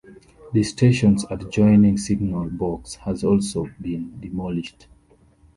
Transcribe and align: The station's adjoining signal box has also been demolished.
The 0.51 0.63
station's 0.63 1.25
adjoining 1.29 1.95
signal 1.99 2.49
box 2.49 2.95
has 2.95 3.23
also 3.23 3.69
been 3.79 4.19
demolished. 4.19 4.87